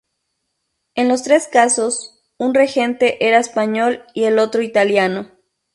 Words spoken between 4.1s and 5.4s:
y el otro italiano.